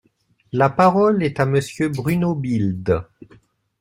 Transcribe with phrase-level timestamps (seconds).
[0.51, 3.05] La parole est à Monsieur Bruno Bilde.